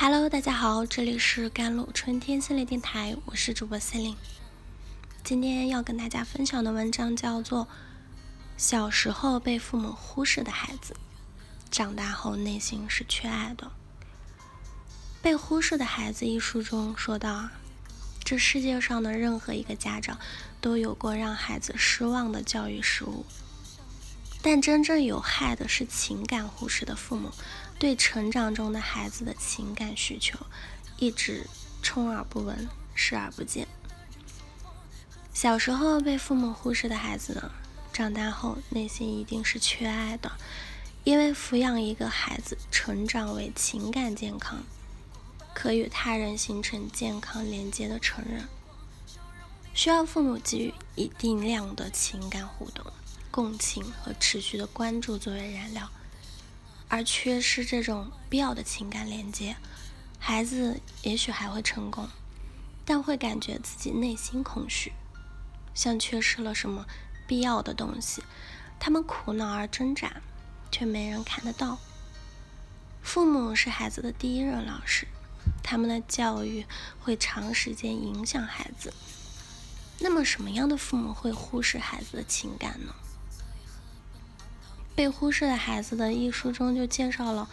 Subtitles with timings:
[0.00, 4.16] Hello，大家好，这里是甘露春天心理电台，我是主播心灵。
[5.24, 7.64] 今天要跟大家分享的文章叫做
[8.56, 10.94] 《小时候被父母忽视的孩子，
[11.68, 13.66] 长大后内心是缺爱的》。
[15.20, 17.48] 被忽视的孩子一书中说到，
[18.22, 20.16] 这世界上的任何一个家长
[20.60, 23.26] 都有过让孩子失望的教育失误。
[24.40, 27.32] 但真正有害的是情感忽视的父母，
[27.78, 30.38] 对成长中的孩子的情感需求
[30.98, 31.46] 一直
[31.80, 33.68] 充耳不闻、视而不见。
[35.32, 37.50] 小时候被父母忽视的孩子呢，
[37.92, 40.32] 长大后内心一定是缺爱的，
[41.04, 44.64] 因为抚养一个孩子成长为情感健康、
[45.54, 48.48] 可与他人形成健康连接的成人，
[49.72, 52.84] 需要父母给予一定量的情感互动。
[53.30, 55.88] 共情和持续的关注作为燃料，
[56.88, 59.56] 而缺失这种必要的情感连接，
[60.18, 62.08] 孩子也许还会成功，
[62.84, 64.92] 但会感觉自己内心空虚，
[65.74, 66.86] 像缺失了什么
[67.26, 68.22] 必要的东西。
[68.80, 70.22] 他们苦恼而挣扎，
[70.70, 71.78] 却没人看得到。
[73.02, 75.06] 父母是孩子的第一任老师，
[75.62, 76.64] 他们的教育
[77.00, 78.94] 会长时间影响孩子。
[80.00, 82.94] 那么，什么样的父母会忽视孩子的情感呢？
[84.98, 87.48] 被忽视的孩子的一书中就介绍了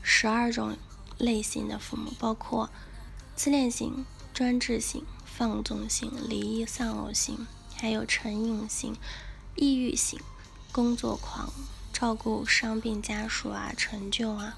[0.00, 0.76] 十二种
[1.18, 2.70] 类型的父母，包括
[3.34, 8.96] 自恋型、专制型、放纵型、离异丧偶型，还有成瘾型、
[9.56, 10.20] 抑郁型、
[10.70, 11.52] 工作狂、
[11.92, 14.56] 照顾伤病家属啊、成就啊、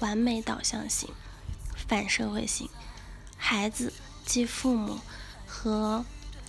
[0.00, 1.08] 完美导向型、
[1.88, 2.68] 反社会型。
[3.38, 3.94] 孩子
[4.26, 4.98] 即父母
[5.46, 6.04] 和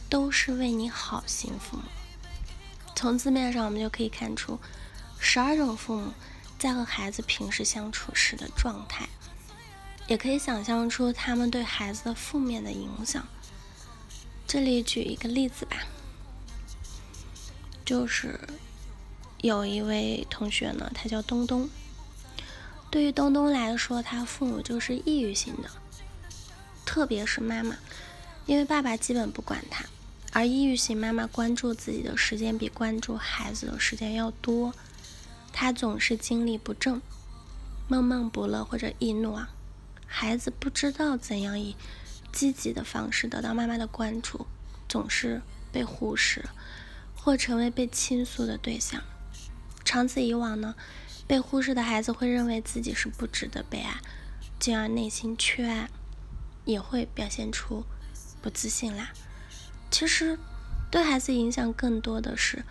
[0.09, 1.83] 都是为你好型父母。
[2.93, 4.59] 从字面上我们就可以看出。
[5.19, 6.13] 十二种父母
[6.57, 9.07] 在和孩子平时相处时的状态，
[10.07, 13.27] 也可以想象出他们对孩子的负面的影响。
[14.47, 15.85] 这里举一个例子吧，
[17.83, 18.39] 就是
[19.41, 21.69] 有一位同学呢，他叫东东。
[22.89, 25.69] 对于东东来说，他父母就是抑郁型的，
[26.85, 27.75] 特别是妈妈，
[28.45, 29.83] 因为爸爸基本不管他，
[30.31, 34.73] 而抑郁型妈妈关注自己的时间比关注孩子的时间要多。
[35.59, 37.01] 他总是精力不振、
[37.87, 39.49] 闷闷不乐或者易怒啊，
[40.05, 41.75] 孩子不知道怎样以
[42.31, 44.45] 积极的方式得到妈妈的关注，
[44.87, 45.41] 总是
[45.71, 46.45] 被忽视
[47.15, 49.01] 或成为被倾诉的对象。
[49.83, 50.75] 长此以往呢，
[51.25, 53.99] 被忽视的孩子会认为自己是不值得被爱，
[54.59, 55.89] 进而内心缺爱，
[56.65, 57.83] 也会表现出
[58.43, 59.09] 不自信啦。
[59.89, 60.37] 其实，
[60.91, 62.63] 对孩子影响更多的是，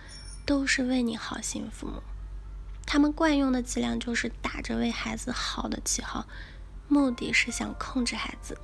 [0.45, 2.01] 都是为你好心父母。
[2.87, 6.25] 他们惯用的伎俩就是打着为孩子好的旗号，
[6.89, 8.57] 目的是想控制孩子，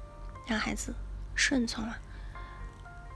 [0.46, 0.94] 让孩子
[1.34, 1.98] 顺从啊。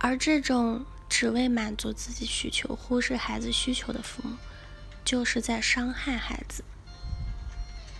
[0.01, 4.37] 而这种只为满足自己需求、忽视孩子需求的父母，
[5.05, 6.65] 就是在伤害孩子。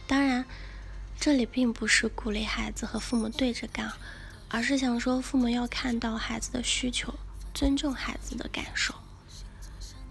[0.09, 0.45] 当然，
[1.19, 3.91] 这里并不是鼓励孩子和父母对着干，
[4.49, 7.15] 而是想说父母要看到孩子的需求，
[7.55, 8.95] 尊重孩子的感受。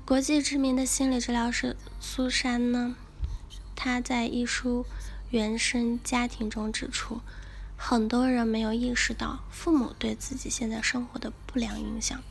[0.06, 2.96] 国际知名的心理治疗师苏珊呢，
[3.76, 4.84] 她在一书
[5.32, 7.22] 《原生家庭》中指出，
[7.76, 12.22] 很多人没有意识到父母对自己现在生活的不良影响。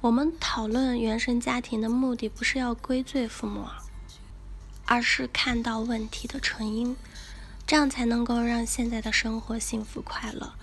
[0.00, 3.66] 我们讨论原生家庭的目的，不是要归罪父母，
[4.86, 6.96] 而是看到问题的成因，
[7.66, 10.54] 这样才能够让现在的生活幸福快乐。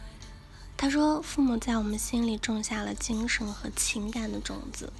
[0.75, 4.91] 他说，父母在我们心里种下了精神和情感的种子。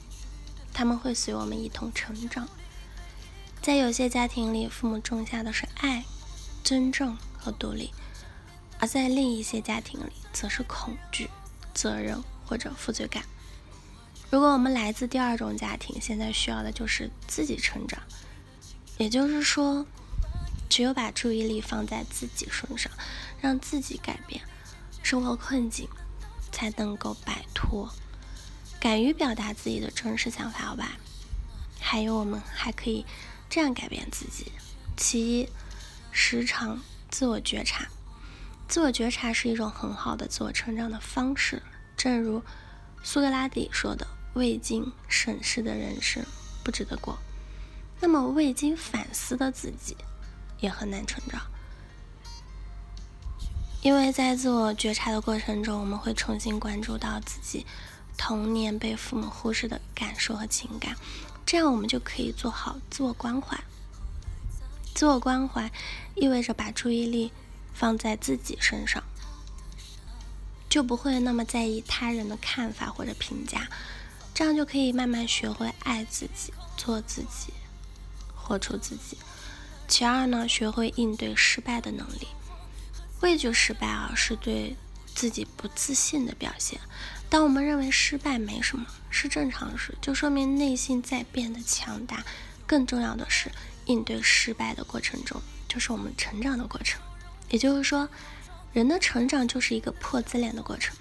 [0.73, 2.47] 他们会随我们一同成长。
[3.61, 6.03] 在有些家庭里，父母种下的是爱、
[6.63, 7.91] 尊重和独立；
[8.79, 11.29] 而在另一些家庭里，则是恐惧、
[11.73, 13.23] 责任或者负罪感。
[14.31, 18.01] 如果我们来自第二种家庭，现在需要的就是自己成长。
[18.97, 19.85] 也就是说，
[20.69, 22.91] 只有把注意力放在自己身上，
[23.41, 24.41] 让自己改变
[25.03, 25.87] 生活困境，
[26.51, 27.93] 才能够摆脱。
[28.81, 30.97] 敢于表达自己的真实想法，好吧？
[31.79, 33.05] 还有，我们还可以
[33.47, 34.51] 这样改变自己：
[34.97, 35.49] 其一，
[36.11, 36.79] 时常
[37.11, 37.87] 自我觉察。
[38.67, 41.61] 自我觉察是一种很好的自我成长的方式。
[41.95, 42.41] 正如
[43.03, 46.25] 苏格拉底说的：“未经审视的人生
[46.63, 47.19] 不值得过。”
[48.01, 49.95] 那么，未经反思的自己
[50.59, 51.39] 也很难成长，
[53.83, 57.63] 因为在自我觉察的过程中，我们会重新关注到自己。
[58.23, 60.95] 童年被父母忽视的感受和情感，
[61.43, 63.59] 这样我们就可以做好自我关怀。
[64.93, 65.71] 自我关怀
[66.13, 67.31] 意味着把注意力
[67.73, 69.03] 放在自己身上，
[70.69, 73.67] 就不会那么在意他人的看法或者评价，
[74.35, 77.51] 这样就可以慢慢学会爱自己，做自己，
[78.35, 79.17] 活出自己。
[79.87, 82.27] 其二呢，学会应对失败的能力。
[83.21, 84.75] 畏惧失败啊，是对
[85.13, 86.79] 自己不自信的表现。
[87.29, 92.23] 当我们认为失败没什么，是正常事，就说明内心在变得强大。
[92.65, 93.51] 更重要的是，
[93.85, 97.01] 应对失败的过程中，就是我们成长的过程。
[97.49, 98.07] 也就是说，
[98.73, 100.95] 人的成长就是一个破自恋的过程。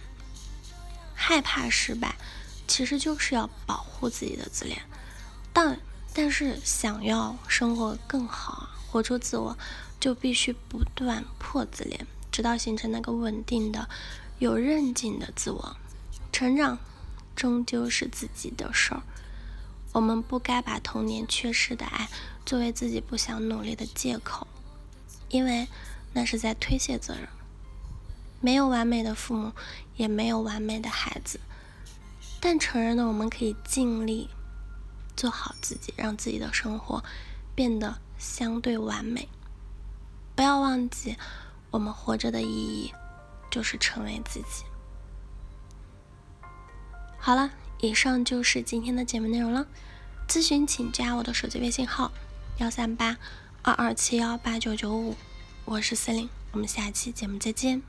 [1.14, 2.16] 害怕失败，
[2.66, 4.80] 其实就是要保护自己的自恋。
[5.52, 5.78] 但
[6.12, 9.56] 但是，想要生活更好，活出自我，
[10.00, 12.06] 就必须不断破自恋，
[12.40, 13.86] 直到形成那个稳定的、
[14.38, 15.76] 有韧劲的自我。
[16.32, 16.78] 成长
[17.36, 19.02] 终究是自己的事儿，
[19.92, 22.08] 我们不该把童年缺失的爱
[22.46, 24.46] 作为自己不想努力的借口，
[25.28, 25.68] 因为
[26.14, 27.28] 那是在推卸责任。
[28.40, 29.52] 没有完美的父母，
[29.96, 31.38] 也没有完美的孩子，
[32.40, 34.30] 但成人的我们可以尽力
[35.14, 37.04] 做好自己，让自己的生活
[37.54, 39.28] 变得相对完美。
[40.34, 41.18] 不要忘记，
[41.70, 42.92] 我们活着的意义
[43.50, 44.64] 就是成为自己。
[47.18, 47.50] 好了，
[47.80, 49.66] 以上就是今天的节目内容了。
[50.28, 52.12] 咨询请加我的手机微信号：
[52.58, 53.16] 幺三八
[53.62, 55.16] 二二七幺八九九五，
[55.64, 57.82] 我是司令，我们下期节目再见。